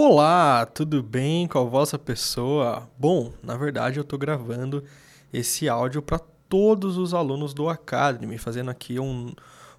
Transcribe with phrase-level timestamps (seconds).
[0.00, 2.88] Olá, tudo bem com a vossa pessoa?
[2.96, 4.84] Bom, na verdade eu estou gravando
[5.32, 9.34] esse áudio para todos os alunos do Academy, fazendo aqui um,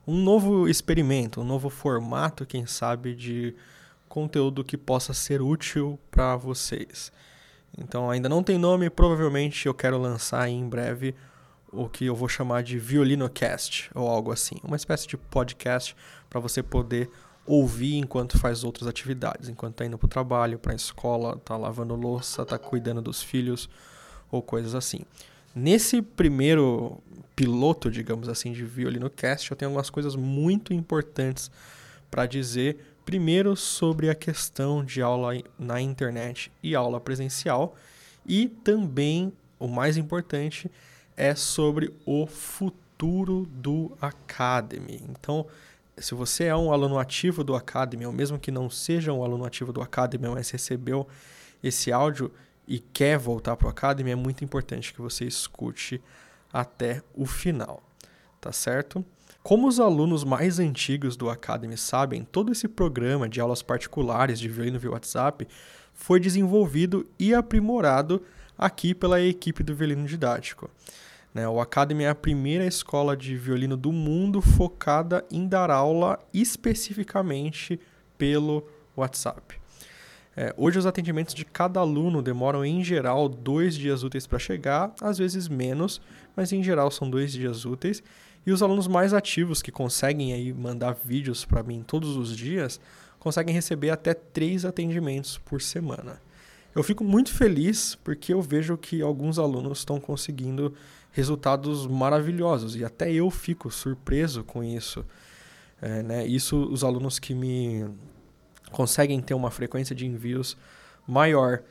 [0.05, 3.55] um novo experimento, um novo formato, quem sabe, de
[4.09, 7.13] conteúdo que possa ser útil para vocês.
[7.77, 11.15] Então ainda não tem nome, provavelmente eu quero lançar em breve
[11.71, 15.95] o que eu vou chamar de ViolinoCast ou algo assim, uma espécie de podcast
[16.29, 17.09] para você poder
[17.49, 21.57] ouvir enquanto faz outras atividades, enquanto está indo para o trabalho, para a escola, está
[21.57, 23.67] lavando louça, está cuidando dos filhos
[24.29, 24.99] ou coisas assim.
[25.55, 27.01] Nesse primeiro
[27.35, 31.49] piloto, digamos assim, de Violino Cast, eu tenho algumas coisas muito importantes
[32.11, 32.77] para dizer.
[33.03, 37.75] Primeiro, sobre a questão de aula na internet e aula presencial,
[38.27, 40.69] e também, o mais importante,
[41.17, 45.01] é sobre o futuro do Academy.
[45.09, 45.47] Então,
[45.99, 49.45] se você é um aluno ativo do Academy, ou mesmo que não seja um aluno
[49.45, 51.07] ativo do Academy, mas recebeu
[51.63, 52.31] esse áudio
[52.67, 56.01] e quer voltar para o Academy, é muito importante que você escute
[56.53, 57.83] até o final,
[58.39, 59.03] tá certo?
[59.41, 64.49] Como os alunos mais antigos do Academy sabem, todo esse programa de aulas particulares de
[64.49, 65.47] violino via WhatsApp
[65.93, 68.21] foi desenvolvido e aprimorado
[68.57, 70.69] aqui pela equipe do violino didático.
[71.33, 71.47] Né?
[71.47, 77.79] O Academy é a primeira escola de violino do mundo focada em dar aula especificamente
[78.17, 79.59] pelo WhatsApp.
[80.35, 84.93] É, hoje os atendimentos de cada aluno demoram em geral dois dias úteis para chegar,
[85.01, 85.99] às vezes menos,
[86.35, 88.01] mas em geral são dois dias úteis.
[88.45, 92.79] E os alunos mais ativos que conseguem aí mandar vídeos para mim todos os dias
[93.19, 96.21] conseguem receber até três atendimentos por semana.
[96.73, 100.73] Eu fico muito feliz porque eu vejo que alguns alunos estão conseguindo
[101.11, 105.05] resultados maravilhosos e até eu fico surpreso com isso.
[105.81, 106.25] É, né?
[106.25, 107.85] Isso os alunos que me
[108.71, 110.57] conseguem ter uma frequência de envios
[111.07, 111.63] maior.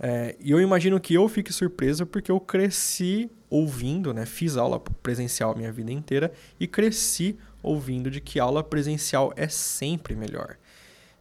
[0.00, 4.26] É, e eu imagino que eu fique surpreso porque eu cresci ouvindo, né?
[4.26, 10.14] fiz aula presencial minha vida inteira e cresci ouvindo de que aula presencial é sempre
[10.14, 10.56] melhor.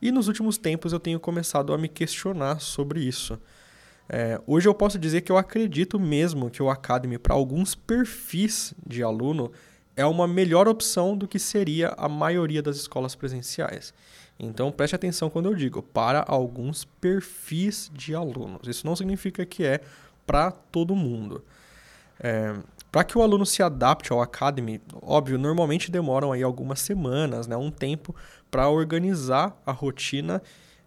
[0.01, 3.39] E nos últimos tempos eu tenho começado a me questionar sobre isso.
[4.09, 8.73] É, hoje eu posso dizer que eu acredito mesmo que o Academy, para alguns perfis
[8.85, 9.51] de aluno,
[9.95, 13.93] é uma melhor opção do que seria a maioria das escolas presenciais.
[14.39, 18.67] Então preste atenção quando eu digo para alguns perfis de alunos.
[18.67, 19.81] Isso não significa que é
[20.25, 21.43] para todo mundo.
[22.19, 22.53] É,
[22.91, 27.57] para que o aluno se adapte ao Academy, óbvio, normalmente demoram aí algumas semanas, né,
[27.57, 28.15] um tempo
[28.49, 30.41] para organizar a rotina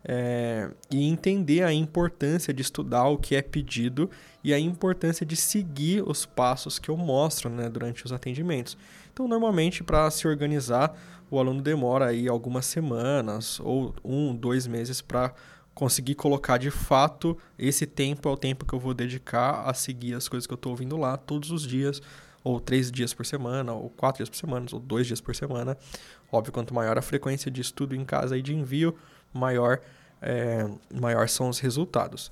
[0.05, 4.11] é, e entender a importância de estudar o que é pedido
[4.43, 8.77] e a importância de seguir os passos que eu mostro né, durante os atendimentos.
[9.13, 10.97] Então, normalmente, para se organizar,
[11.31, 15.33] o aluno demora aí algumas semanas ou um, dois meses para
[15.75, 20.15] conseguir colocar de fato esse tempo é o tempo que eu vou dedicar a seguir
[20.15, 22.03] as coisas que eu estou ouvindo lá todos os dias,
[22.43, 25.77] ou três dias por semana, ou quatro dias por semana, ou dois dias por semana.
[26.33, 28.97] Óbvio, quanto maior a frequência de estudo em casa e de envio,
[29.33, 29.81] maior,
[30.21, 32.31] é, maior são os resultados.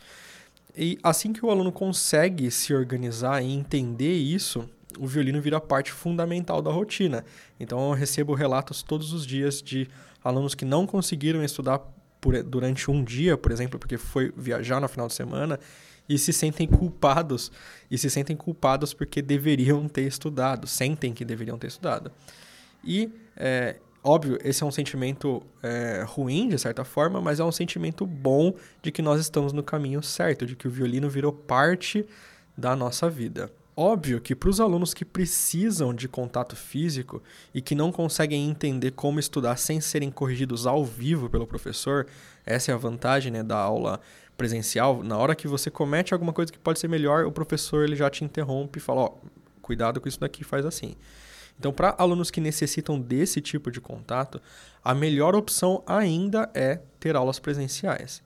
[0.76, 5.90] E assim que o aluno consegue se organizar e entender isso, o violino vira parte
[5.90, 7.24] fundamental da rotina.
[7.58, 9.88] Então eu recebo relatos todos os dias de
[10.22, 11.80] alunos que não conseguiram estudar
[12.20, 15.58] por, durante um dia, por exemplo, porque foi viajar no final de semana
[16.08, 17.52] e se sentem culpados
[17.90, 22.10] e se sentem culpados porque deveriam ter estudado, sentem que deveriam ter estudado.
[22.84, 27.52] E é, Óbvio, esse é um sentimento é, ruim, de certa forma, mas é um
[27.52, 32.06] sentimento bom de que nós estamos no caminho certo, de que o violino virou parte
[32.56, 33.50] da nossa vida.
[33.76, 37.22] Óbvio que para os alunos que precisam de contato físico
[37.54, 42.06] e que não conseguem entender como estudar sem serem corrigidos ao vivo pelo professor,
[42.44, 44.00] essa é a vantagem né, da aula
[44.36, 45.04] presencial.
[45.04, 48.10] Na hora que você comete alguma coisa que pode ser melhor, o professor ele já
[48.10, 49.12] te interrompe e fala: ó,
[49.62, 50.96] cuidado com isso daqui, faz assim.
[51.58, 54.40] Então, para alunos que necessitam desse tipo de contato,
[54.84, 58.22] a melhor opção ainda é ter aulas presenciais.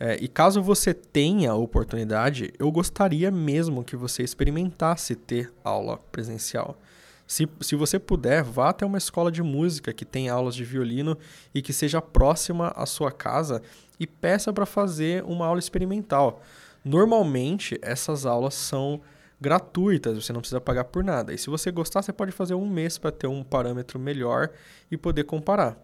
[0.00, 5.98] É, e caso você tenha a oportunidade, eu gostaria mesmo que você experimentasse ter aula
[6.12, 6.78] presencial.
[7.26, 11.18] Se, se você puder, vá até uma escola de música que tem aulas de violino
[11.54, 13.60] e que seja próxima à sua casa
[13.98, 16.42] e peça para fazer uma aula experimental.
[16.84, 19.00] Normalmente, essas aulas são
[19.40, 21.32] gratuitas, você não precisa pagar por nada.
[21.32, 24.50] E se você gostar, você pode fazer um mês para ter um parâmetro melhor
[24.90, 25.76] e poder comparar.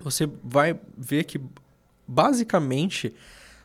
[0.00, 1.40] Você vai ver que
[2.06, 3.14] basicamente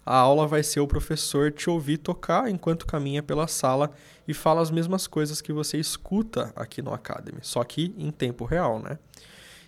[0.06, 3.92] a aula vai ser o professor te ouvir tocar enquanto caminha pela sala
[4.28, 8.46] e fala as mesmas coisas que você escuta aqui no Academy, só que em tempo
[8.46, 9.00] real, né?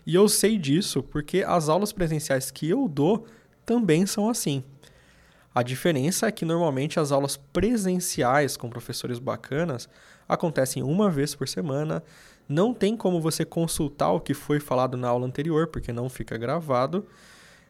[0.06, 3.26] E eu sei disso porque as aulas presenciais que eu dou
[3.66, 4.64] também são assim.
[5.58, 9.90] A diferença é que normalmente as aulas presenciais com professores bacanas
[10.30, 12.04] acontecem uma vez por semana.
[12.48, 16.38] Não tem como você consultar o que foi falado na aula anterior, porque não fica
[16.38, 17.08] gravado.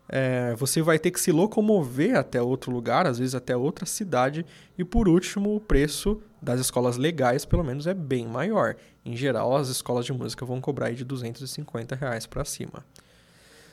[0.09, 4.45] É, você vai ter que se locomover até outro lugar, às vezes até outra cidade.
[4.77, 8.75] E por último, o preço das escolas legais, pelo menos, é bem maior.
[9.05, 12.83] Em geral, as escolas de música vão cobrar de 250 reais para cima.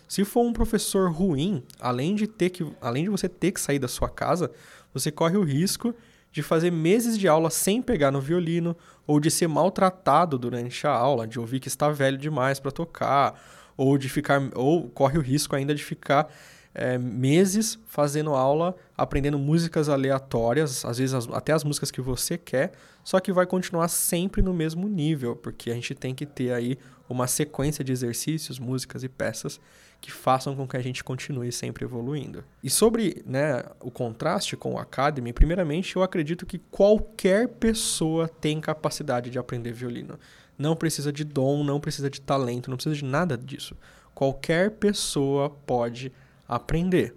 [0.08, 3.78] Se for um professor ruim, além de, ter que, além de você ter que sair
[3.78, 4.50] da sua casa,
[4.92, 5.94] você corre o risco
[6.30, 10.90] de fazer meses de aula sem pegar no violino, ou de ser maltratado durante a
[10.90, 13.40] aula, de ouvir que está velho demais para tocar,
[13.76, 16.28] ou de ficar, ou corre o risco ainda de ficar
[16.74, 22.36] é, meses fazendo aula, aprendendo músicas aleatórias, às vezes as, até as músicas que você
[22.36, 22.72] quer,
[23.04, 26.76] só que vai continuar sempre no mesmo nível, porque a gente tem que ter aí
[27.08, 29.60] uma sequência de exercícios, músicas e peças
[30.04, 32.44] que façam com que a gente continue sempre evoluindo.
[32.62, 38.60] E sobre né, o contraste com o Academy, primeiramente eu acredito que qualquer pessoa tem
[38.60, 40.18] capacidade de aprender violino.
[40.58, 43.74] Não precisa de dom, não precisa de talento, não precisa de nada disso.
[44.14, 46.12] Qualquer pessoa pode
[46.46, 47.14] aprender.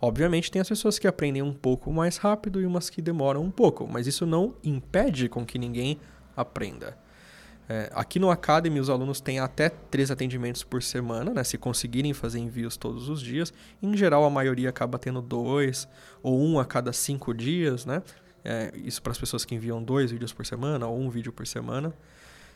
[0.00, 3.50] Obviamente tem as pessoas que aprendem um pouco mais rápido e umas que demoram um
[3.50, 6.00] pouco, mas isso não impede com que ninguém
[6.34, 6.96] aprenda.
[7.68, 12.12] É, aqui no Academy, os alunos têm até três atendimentos por semana, né, se conseguirem
[12.12, 13.52] fazer envios todos os dias.
[13.82, 15.88] Em geral, a maioria acaba tendo dois
[16.22, 17.84] ou um a cada cinco dias.
[17.84, 18.02] Né?
[18.44, 21.46] É, isso para as pessoas que enviam dois vídeos por semana ou um vídeo por
[21.46, 21.92] semana.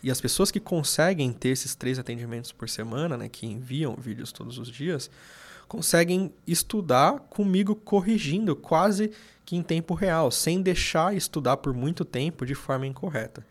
[0.02, 4.32] E as pessoas que conseguem ter esses três atendimentos por semana, né, que enviam vídeos
[4.32, 5.10] todos os dias,
[5.68, 9.10] conseguem estudar comigo corrigindo quase
[9.44, 13.44] que em tempo real, sem deixar estudar por muito tempo de forma incorreta.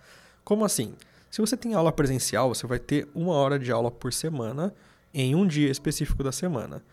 [0.44, 0.96] Como assim?
[1.30, 4.74] Se você tem aula presencial, você vai ter uma hora de aula por semana
[5.14, 6.84] em um dia específico da semana.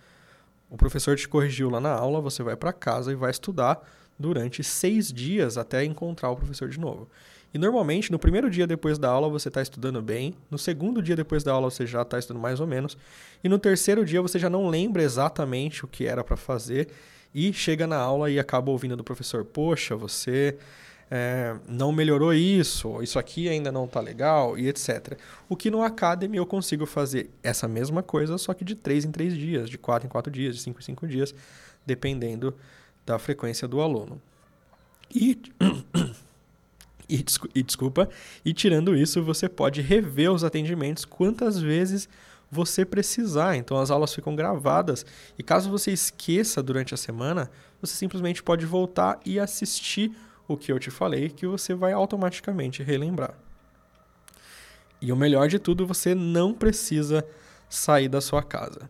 [0.69, 3.81] O professor te corrigiu lá na aula, você vai para casa e vai estudar
[4.19, 7.09] durante seis dias até encontrar o professor de novo.
[7.55, 11.17] E normalmente, no primeiro dia depois da aula, você está estudando bem, no segundo dia
[11.17, 12.99] depois da aula, você já está estudando mais ou menos,
[13.43, 16.89] e no terceiro dia, você já não lembra exatamente o que era para fazer,
[17.35, 20.59] e chega na aula e acaba ouvindo do professor: Poxa, você
[21.11, 25.19] é, não melhorou isso, isso aqui ainda não está legal e etc.
[25.49, 29.13] O que no Academy eu consigo fazer essa mesma coisa, só que de 3 em
[29.13, 31.35] 3 dias, de 4 em 4 dias, de 5 em 5 dias,
[31.85, 32.55] dependendo
[33.05, 34.21] da frequência do aluno.
[35.15, 35.41] E,
[37.09, 37.25] e,
[37.55, 38.09] e desculpa,
[38.45, 42.09] e tirando isso, você pode rever os atendimentos quantas vezes
[42.51, 43.57] você precisar.
[43.57, 45.07] Então as aulas ficam gravadas
[45.39, 47.49] e caso você esqueça durante a semana,
[47.81, 50.13] você simplesmente pode voltar e assistir
[50.49, 53.35] o que eu te falei que você vai automaticamente relembrar.
[55.01, 57.27] E o melhor de tudo, você não precisa
[57.69, 58.89] sair da sua casa.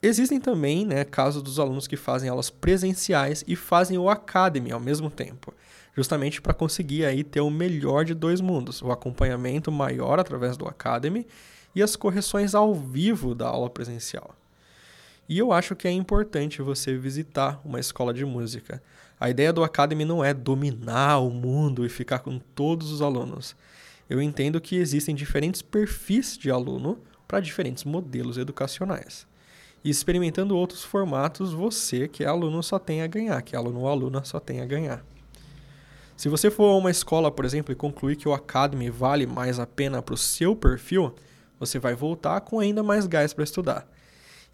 [0.00, 4.78] Existem também né, casos dos alunos que fazem aulas presenciais e fazem o Academy ao
[4.78, 5.52] mesmo tempo,
[5.94, 10.68] justamente para conseguir aí ter o melhor de dois mundos, o acompanhamento maior através do
[10.68, 11.26] Academy
[11.74, 14.34] e as correções ao vivo da aula presencial.
[15.28, 18.82] E eu acho que é importante você visitar uma escola de música.
[19.20, 23.56] A ideia do Academy não é dominar o mundo e ficar com todos os alunos.
[24.08, 29.26] Eu entendo que existem diferentes perfis de aluno para diferentes modelos educacionais.
[29.84, 33.80] E experimentando outros formatos, você, que é aluno, só tem a ganhar, que é aluno
[33.80, 35.04] ou aluna, só tem a ganhar.
[36.16, 39.60] Se você for a uma escola, por exemplo, e concluir que o Academy vale mais
[39.60, 41.14] a pena para o seu perfil,
[41.60, 43.88] você vai voltar com ainda mais gás para estudar.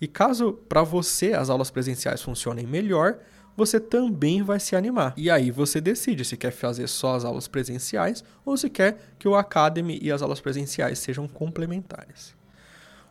[0.00, 3.18] E caso para você as aulas presenciais funcionem melhor,
[3.56, 5.14] você também vai se animar.
[5.16, 9.28] E aí você decide se quer fazer só as aulas presenciais ou se quer que
[9.28, 12.34] o Academy e as aulas presenciais sejam complementares.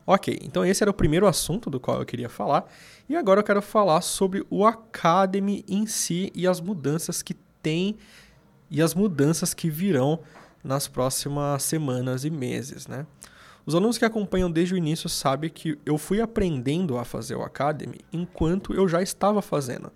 [0.06, 2.66] Ok, então esse era o primeiro assunto do qual eu queria falar.
[3.08, 7.96] E agora eu quero falar sobre o Academy em si e as mudanças que tem
[8.70, 10.20] e as mudanças que virão
[10.62, 13.06] nas próximas semanas e meses, né?
[13.66, 17.44] Os alunos que acompanham desde o início sabem que eu fui aprendendo a fazer o
[17.44, 19.90] Academy enquanto eu já estava fazendo.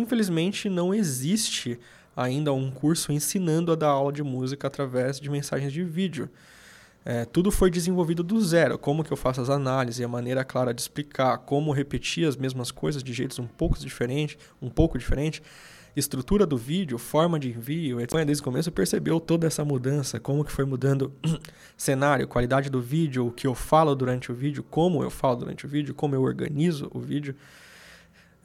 [0.00, 1.78] Infelizmente, não existe
[2.16, 6.28] ainda um curso ensinando a dar aula de música através de mensagens de vídeo.
[7.04, 10.74] É, tudo foi desenvolvido do zero, como que eu faço as análises, a maneira clara
[10.74, 15.42] de explicar, como repetir as mesmas coisas de jeitos um pouco diferentes, um pouco diferente
[15.96, 18.24] estrutura do vídeo, forma de envio, etc.
[18.24, 21.12] Desde o começo percebeu toda essa mudança, como que foi mudando
[21.76, 25.66] cenário, qualidade do vídeo, o que eu falo durante o vídeo, como eu falo durante
[25.66, 27.34] o vídeo, como eu organizo o vídeo.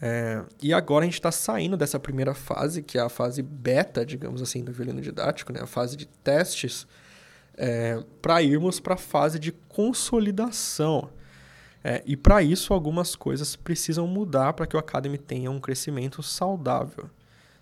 [0.01, 4.05] É, e agora a gente está saindo dessa primeira fase, que é a fase beta,
[4.05, 5.61] digamos assim, do violino didático, né?
[5.61, 6.85] a fase de testes,
[7.57, 11.09] é, para irmos para a fase de consolidação.
[11.83, 16.21] É, e para isso, algumas coisas precisam mudar para que o Academy tenha um crescimento
[16.23, 17.09] saudável.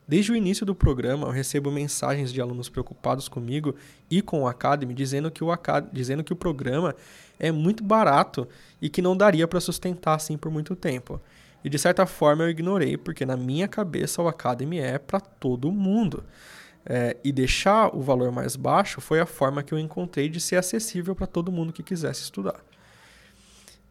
[0.07, 3.73] Desde o início do programa, eu recebo mensagens de alunos preocupados comigo
[4.09, 6.95] e com o Academy, dizendo que o, Acad dizendo que o programa
[7.39, 8.47] é muito barato
[8.81, 11.21] e que não daria para sustentar assim por muito tempo.
[11.63, 15.72] E de certa forma eu ignorei, porque na minha cabeça o Academy é para todo
[15.72, 16.24] mundo.
[16.86, 20.58] É, e deixar o valor mais baixo foi a forma que eu encontrei de ser
[20.58, 22.60] acessível para todo mundo que quisesse estudar.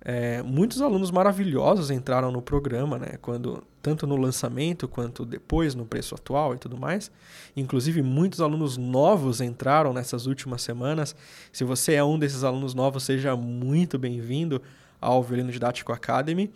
[0.05, 3.19] É, muitos alunos maravilhosos entraram no programa, né?
[3.23, 7.11] Quando, tanto no lançamento quanto depois no preço atual e tudo mais.
[7.57, 11.15] Inclusive, muitos alunos novos entraram nessas últimas semanas.
[11.53, 14.61] Se você é um desses alunos novos, seja muito bem-vindo
[15.01, 16.53] ao Violino Didático Academy.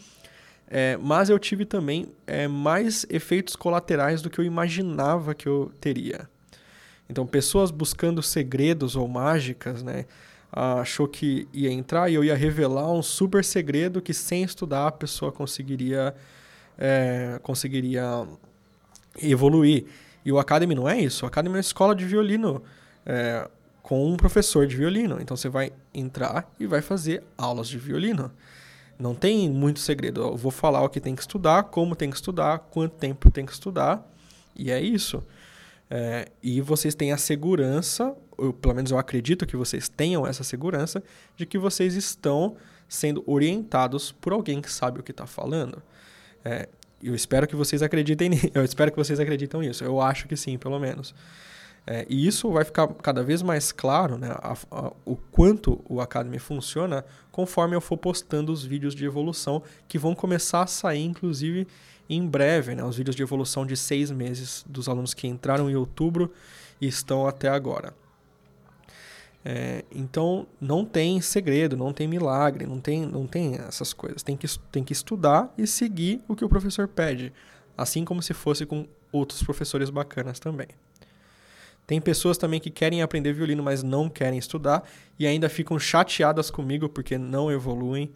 [0.68, 5.72] É, mas eu tive também é, mais efeitos colaterais do que eu imaginava que eu
[5.80, 6.28] teria.
[7.08, 10.06] Então, pessoas buscando segredos ou mágicas, né?
[10.52, 14.92] achou que ia entrar e eu ia revelar um super segredo que sem estudar a
[14.92, 16.14] pessoa conseguiria
[16.78, 18.26] é, conseguiria
[19.22, 19.86] evoluir.
[20.24, 21.24] E o Academy não é isso.
[21.24, 22.62] O Academy é uma escola de violino
[23.04, 23.48] é,
[23.82, 25.18] com um professor de violino.
[25.20, 28.30] Então você vai entrar e vai fazer aulas de violino.
[28.98, 30.22] Não tem muito segredo.
[30.22, 33.44] Eu vou falar o que tem que estudar, como tem que estudar, quanto tempo tem
[33.44, 34.06] que estudar.
[34.54, 35.22] E é isso.
[35.90, 38.14] É, e vocês têm a segurança,
[38.60, 41.02] pelo menos eu acredito que vocês tenham essa segurança,
[41.36, 42.56] de que vocês estão
[42.88, 45.82] sendo orientados por alguém que sabe o que está falando.
[46.44, 46.68] É,
[47.02, 49.84] eu espero que vocês acreditem, eu espero que vocês acreditem nisso.
[49.84, 51.14] Eu acho que sim, pelo menos.
[51.86, 56.00] É, e isso vai ficar cada vez mais claro, né, a, a, o quanto o
[56.00, 61.04] Academy funciona, conforme eu for postando os vídeos de evolução que vão começar a sair,
[61.04, 61.68] inclusive
[62.10, 65.76] em breve, né, os vídeos de evolução de seis meses dos alunos que entraram em
[65.76, 66.32] outubro
[66.80, 67.94] e estão até agora.
[69.44, 74.24] É, então não tem segredo, não tem milagre, não tem, não tem essas coisas.
[74.24, 77.32] Tem que, tem que estudar e seguir o que o professor pede,
[77.78, 80.66] assim como se fosse com outros professores bacanas também.
[81.86, 84.82] Tem pessoas também que querem aprender violino, mas não querem estudar
[85.18, 88.10] e ainda ficam chateadas comigo porque não evoluem.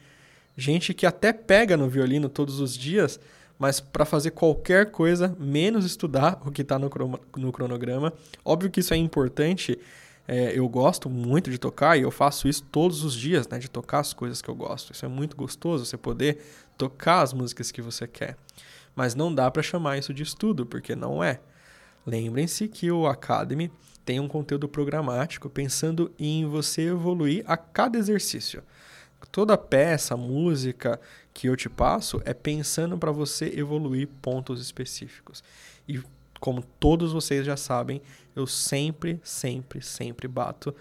[0.57, 3.21] Gente que até pega no violino todos os dias,
[3.59, 6.91] mas para fazer qualquer coisa, menos estudar o que está no,
[7.37, 8.13] no cronograma.
[8.45, 9.79] Óbvio que isso é importante.
[10.27, 13.59] É, eu gosto muito de tocar e eu faço isso todos os dias, né?
[13.59, 14.93] De tocar as coisas que eu gosto.
[14.93, 16.43] Isso é muito gostoso, você poder
[16.77, 18.37] tocar as músicas que você quer.
[18.97, 21.41] Mas não dá para chamar isso de estudo, porque não é.
[22.07, 23.71] Lembrem-se que o Academy
[24.05, 28.63] tem um conteúdo programático pensando em você evoluir a cada exercício.
[29.31, 31.01] Toda peça, música
[31.33, 35.45] que eu te passo é pensando para você evoluir pontos específicos.
[35.87, 36.03] E
[36.41, 38.01] como todos vocês já sabem,
[38.35, 40.75] eu sempre, sempre, sempre bato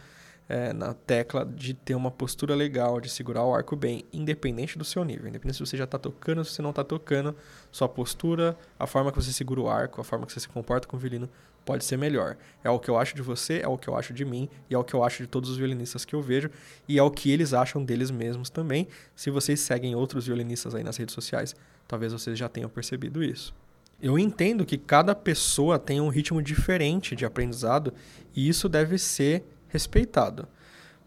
[0.50, 4.84] é, na tecla de ter uma postura legal, de segurar o arco bem, independente do
[4.84, 5.28] seu nível.
[5.28, 7.36] Independente se você já está tocando, se você não está tocando,
[7.72, 10.88] sua postura, a forma que você segura o arco, a forma que você se comporta
[10.88, 11.30] com o violino
[11.64, 12.36] pode ser melhor.
[12.64, 14.74] É o que eu acho de você, é o que eu acho de mim e
[14.74, 16.50] é o que eu acho de todos os violinistas que eu vejo
[16.88, 18.88] e é o que eles acham deles mesmos também.
[19.16, 21.56] Se vocês seguem outros violinistas aí nas redes sociais,
[21.88, 23.54] talvez vocês já tenham percebido isso.
[24.02, 27.94] Eu entendo que cada pessoa tem um ritmo diferente de aprendizado
[28.34, 30.48] e isso deve ser respeitado.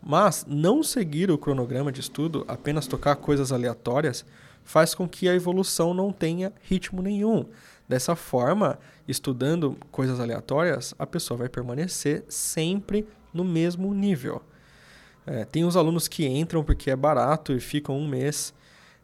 [0.03, 4.25] Mas não seguir o cronograma de estudo, apenas tocar coisas aleatórias,
[4.65, 7.47] faz com que a evolução não tenha ritmo nenhum.
[7.89, 14.43] Dessa forma, estudando coisas aleatórias, a pessoa vai permanecer sempre no mesmo nível.
[15.27, 18.53] É, tem os alunos que entram porque é barato e ficam um mês,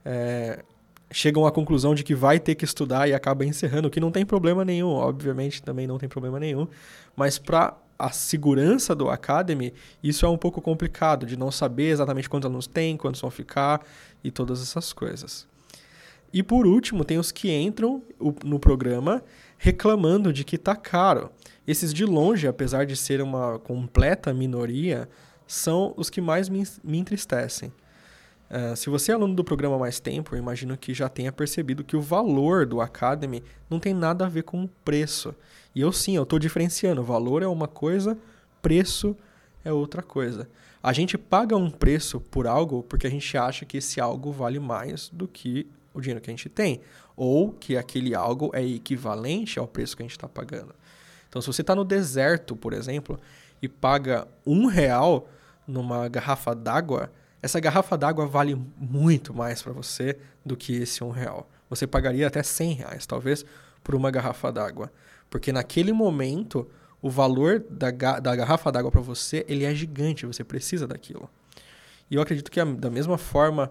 [0.05, 0.65] é,
[1.13, 4.27] chegam à conclusão de que vai ter que estudar e acaba encerrando, que não tem
[4.27, 6.67] problema nenhum, obviamente também não tem problema nenhum,
[7.15, 12.29] mas para a segurança do Academy, isso é um pouco complicado, de não saber exatamente
[12.29, 13.85] quantos alunos tem, quantos vão ficar
[14.23, 15.47] e todas essas coisas.
[16.33, 18.03] E por último, tem os que entram
[18.45, 19.23] no programa
[19.57, 21.31] reclamando de que está caro.
[21.67, 25.09] Esses de longe, apesar de ser uma completa minoria,
[25.47, 27.73] são os que mais me, me entristecem.
[28.51, 31.85] Uh, se você é aluno do programa mais tempo, eu imagino que já tenha percebido
[31.85, 35.35] que o valor do Academy não tem nada a ver com o preço.
[35.75, 37.03] E eu sim, eu estou diferenciando.
[37.03, 38.17] Valor é uma coisa,
[38.63, 39.15] preço
[39.65, 40.49] é outra coisa.
[40.83, 44.59] A gente paga um preço por algo porque a gente acha que esse algo vale
[44.59, 46.81] mais do que o dinheiro que a gente tem,
[47.17, 50.75] ou que aquele algo é equivalente ao preço que a gente está pagando.
[51.29, 53.19] Então, se você está no deserto, por exemplo,
[53.61, 55.29] e paga um real
[55.67, 61.11] numa garrafa d'água, essa garrafa d'água vale muito mais para você do que esse um
[61.11, 61.49] real.
[61.71, 63.45] Você pagaria até 100 reais, talvez,
[63.85, 64.93] por uma garrafa d'água.
[65.31, 66.69] Porque naquele momento,
[67.01, 71.29] o valor da, da garrafa d'água para você ele é gigante, você precisa daquilo.
[72.11, 73.71] E eu acredito que da mesma forma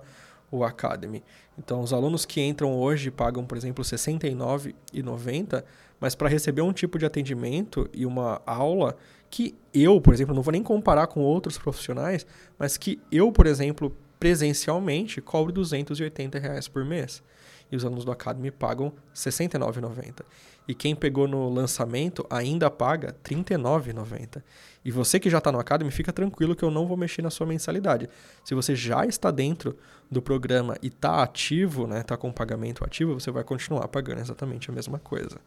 [0.51, 1.23] o Academy.
[1.57, 5.63] Então, os alunos que entram hoje pagam, por exemplo, R$ 69,90,
[5.99, 8.95] mas para receber um tipo de atendimento e uma aula
[9.29, 12.25] que eu, por exemplo, não vou nem comparar com outros profissionais,
[12.57, 17.21] mas que eu, por exemplo, presencialmente cobro 280 reais por mês.
[17.71, 20.23] E os alunos do Academy pagam R$ 69,90.
[20.67, 24.43] E quem pegou no lançamento ainda paga R$ 39,90.
[24.83, 27.29] E você que já está no Academy, fica tranquilo que eu não vou mexer na
[27.29, 28.09] sua mensalidade.
[28.43, 29.77] Se você já está dentro
[30.09, 34.19] do programa e está ativo, está né, tá com pagamento ativo, você vai continuar pagando
[34.19, 35.37] exatamente a mesma coisa.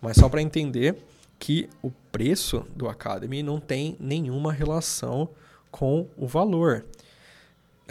[0.00, 0.96] Mas só para entender
[1.38, 5.28] que o preço do Academy não tem nenhuma relação
[5.70, 6.84] com o valor.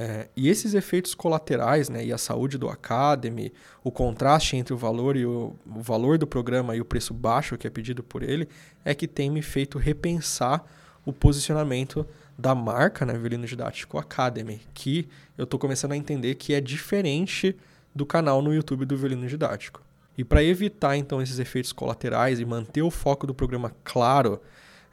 [0.02, 3.52] É, e esses efeitos colaterais, né, e a saúde do Academy,
[3.84, 7.58] o contraste entre o valor e o, o, valor do programa e o preço baixo
[7.58, 8.48] que é pedido por ele,
[8.86, 10.64] é que tem me feito repensar
[11.06, 15.06] o posicionamento da marca, né, Violino Didático Academy, que
[15.38, 17.54] eu estou começando a entender que é diferente
[17.94, 19.82] do canal no YouTube do Violino Didático.
[20.18, 24.42] E para evitar então esses efeitos colaterais e manter o foco do programa claro,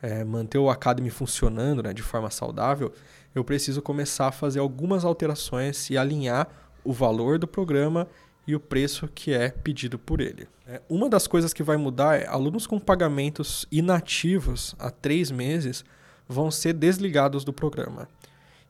[0.02, 2.92] é, manter o Academy funcionando né, de forma saudável,
[3.36, 6.48] eu preciso começar a fazer algumas alterações e alinhar
[6.82, 8.08] o valor do programa
[8.46, 10.48] e o preço que é pedido por ele.
[10.66, 15.84] É, uma das coisas que vai mudar é alunos com pagamentos inativos há três meses
[16.26, 18.08] vão ser desligados do programa.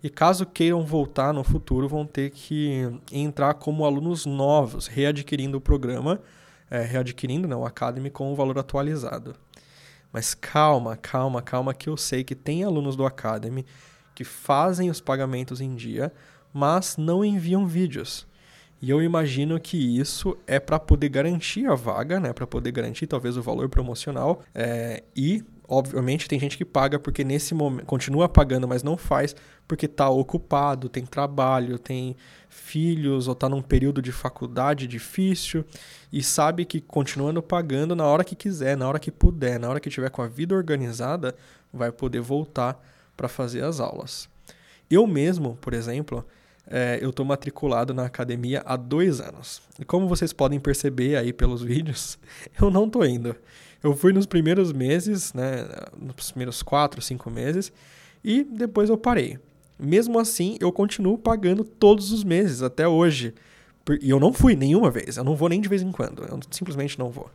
[0.02, 5.60] E caso queiram voltar no futuro, vão ter que entrar como alunos novos, readquirindo o
[5.60, 6.20] programa,
[6.68, 9.36] é, readquirindo né, o Academy com o valor atualizado.
[10.12, 13.64] Mas calma, calma, calma, que eu sei que tem alunos do Academy
[14.16, 16.10] que fazem os pagamentos em dia,
[16.52, 18.26] mas não enviam vídeos.
[18.80, 22.32] E eu imagino que isso é para poder garantir a vaga, né?
[22.32, 24.42] Para poder garantir talvez o valor promocional.
[24.54, 29.36] É, e, obviamente, tem gente que paga porque nesse momento continua pagando, mas não faz
[29.68, 32.16] porque está ocupado, tem trabalho, tem
[32.48, 35.62] filhos ou está num período de faculdade difícil
[36.10, 39.80] e sabe que continuando pagando na hora que quiser, na hora que puder, na hora
[39.80, 41.34] que tiver com a vida organizada,
[41.70, 42.80] vai poder voltar
[43.16, 44.28] para fazer as aulas.
[44.90, 46.24] Eu mesmo, por exemplo,
[46.68, 49.62] é, eu estou matriculado na academia há dois anos.
[49.78, 52.18] E como vocês podem perceber aí pelos vídeos,
[52.60, 53.34] eu não estou indo.
[53.82, 57.72] Eu fui nos primeiros meses, né, nos primeiros quatro, cinco meses,
[58.24, 59.38] e depois eu parei.
[59.78, 63.34] Mesmo assim, eu continuo pagando todos os meses até hoje.
[64.00, 66.40] E eu não fui nenhuma vez, eu não vou nem de vez em quando, eu
[66.50, 67.30] simplesmente não vou.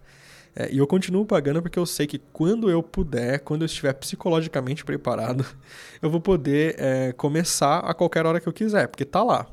[0.55, 3.93] É, e eu continuo pagando porque eu sei que quando eu puder, quando eu estiver
[3.93, 5.45] psicologicamente preparado,
[6.01, 9.47] eu vou poder é, começar a qualquer hora que eu quiser, porque tá lá.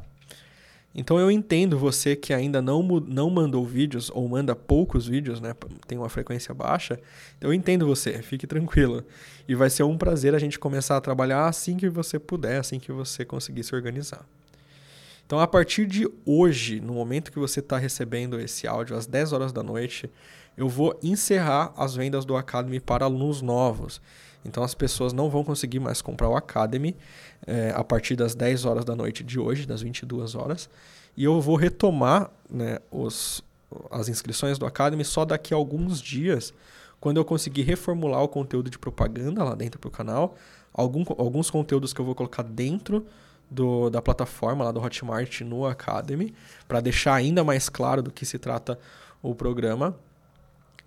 [0.95, 5.55] Então eu entendo você que ainda não, não mandou vídeos ou manda poucos vídeos, né?
[5.87, 6.99] Tem uma frequência baixa.
[7.41, 9.05] Eu entendo você, fique tranquilo.
[9.47, 12.81] E vai ser um prazer a gente começar a trabalhar assim que você puder, assim
[12.81, 14.27] que você conseguir se organizar.
[15.25, 19.35] Então, a partir de hoje, no momento que você está recebendo esse áudio, às 10
[19.35, 20.11] horas da noite,
[20.59, 24.01] eu vou encerrar as vendas do Academy para alunos novos.
[24.45, 26.97] Então as pessoas não vão conseguir mais comprar o Academy
[27.47, 30.69] é, a partir das 10 horas da noite de hoje, das 22 horas.
[31.17, 33.41] E eu vou retomar né, os,
[33.89, 36.53] as inscrições do Academy só daqui a alguns dias,
[37.01, 40.35] quando eu conseguir reformular o conteúdo de propaganda lá dentro para o canal.
[40.75, 43.07] Algum, alguns conteúdos que eu vou colocar dentro
[43.49, 46.35] do, da plataforma lá do Hotmart no Academy,
[46.67, 48.77] para deixar ainda mais claro do que se trata
[49.23, 49.97] o programa.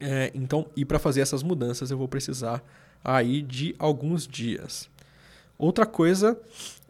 [0.02, 2.64] É, então, e para fazer essas mudanças eu vou precisar
[3.04, 4.90] aí de alguns dias.
[5.58, 6.40] Outra coisa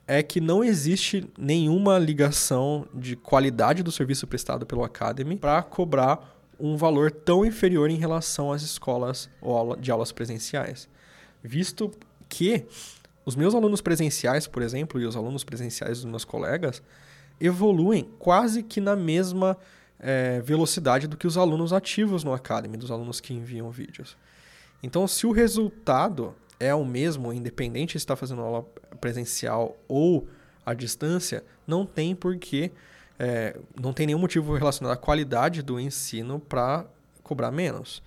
[0.07, 6.37] é que não existe nenhuma ligação de qualidade do serviço prestado pelo Academy para cobrar
[6.59, 9.29] um valor tão inferior em relação às escolas
[9.79, 10.87] de aulas presenciais.
[11.43, 11.91] Visto
[12.29, 12.65] que
[13.25, 16.81] os meus alunos presenciais, por exemplo, e os alunos presenciais dos meus colegas
[17.39, 19.57] evoluem quase que na mesma
[20.01, 24.17] é, velocidade do que os alunos ativos no Academy, dos alunos que enviam vídeos.
[24.81, 28.65] Então, se o resultado é o mesmo, independente se está fazendo aula
[28.99, 30.27] presencial ou
[30.65, 32.71] à distância, não tem porquê,
[33.19, 36.85] é, não tem nenhum motivo relacionado à qualidade do ensino para
[37.21, 38.01] cobrar menos.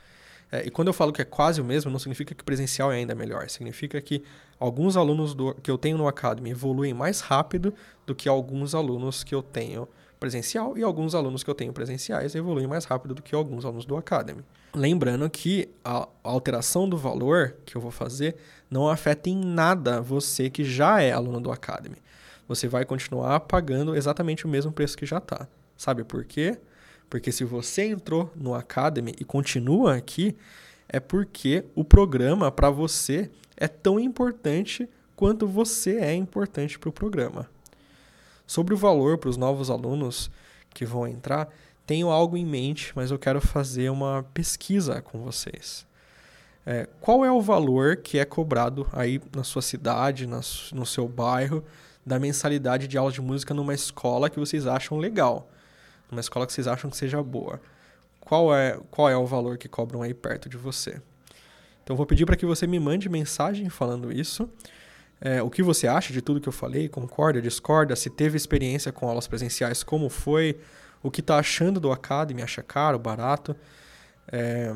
[0.50, 2.96] É, e quando eu falo que é quase o mesmo, não significa que presencial é
[2.96, 3.48] ainda melhor.
[3.48, 4.22] Significa que
[4.58, 7.72] alguns alunos do, que eu tenho no Academy evoluem mais rápido
[8.04, 9.88] do que alguns alunos que eu tenho
[10.24, 13.84] presencial e alguns alunos que eu tenho presenciais evoluem mais rápido do que alguns alunos
[13.84, 14.42] do Academy.
[14.74, 18.34] Lembrando que a alteração do valor que eu vou fazer
[18.70, 21.96] não afeta em nada você que já é aluno do Academy.
[22.48, 25.46] Você vai continuar pagando exatamente o mesmo preço que já está.
[25.76, 26.58] Sabe por quê?
[27.10, 30.34] Porque se você entrou no Academy e continua aqui,
[30.88, 36.92] é porque o programa para você é tão importante quanto você é importante para o
[36.92, 37.46] programa.
[38.46, 40.30] Sobre o valor para os novos alunos
[40.70, 41.48] que vão entrar,
[41.86, 45.86] tenho algo em mente, mas eu quero fazer uma pesquisa com vocês.
[46.66, 50.40] É, qual é o valor que é cobrado aí na sua cidade, na,
[50.72, 51.62] no seu bairro,
[52.04, 55.48] da mensalidade de aula de música numa escola que vocês acham legal?
[56.10, 57.60] Numa escola que vocês acham que seja boa.
[58.20, 61.00] Qual é, qual é o valor que cobram aí perto de você?
[61.82, 64.48] Então, vou pedir para que você me mande mensagem falando isso.
[65.24, 66.86] É, o que você acha de tudo que eu falei?
[66.86, 67.96] Concorda, discorda?
[67.96, 70.60] Se teve experiência com aulas presenciais, como foi?
[71.02, 72.42] O que está achando do Academy?
[72.42, 73.56] Acha caro, barato?
[74.30, 74.74] É,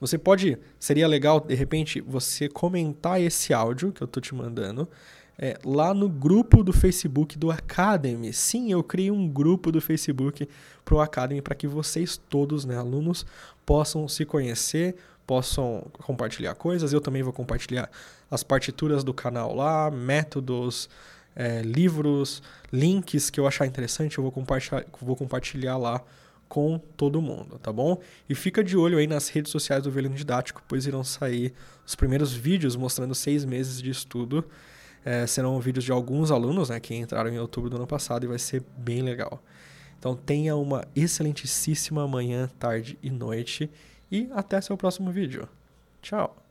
[0.00, 4.88] você pode, seria legal de repente você comentar esse áudio que eu tô te mandando
[5.36, 8.32] é, lá no grupo do Facebook do Academy.
[8.32, 10.48] Sim, eu criei um grupo do Facebook
[10.84, 13.26] para o Academy para que vocês todos, né, alunos,
[13.66, 14.94] possam se conhecer,
[15.28, 16.90] possam compartilhar coisas.
[16.90, 17.90] Eu também vou compartilhar
[18.30, 20.88] as partituras do canal lá, métodos,
[21.36, 26.02] é, livros, links que eu achar interessante, eu vou compartilhar, vou compartilhar lá
[26.48, 28.00] com todo mundo, tá bom?
[28.26, 31.52] E fica de olho aí nas redes sociais do Violino Didático, pois irão sair
[31.86, 34.42] os primeiros vídeos mostrando seis meses de estudo.
[35.04, 38.26] É, serão vídeos de alguns alunos né, que entraram em outubro do ano passado e
[38.26, 39.42] vai ser bem legal.
[39.98, 43.70] Então tenha uma excelentíssima manhã, tarde e noite
[44.10, 45.48] e até seu próximo vídeo.
[46.00, 46.47] Tchau!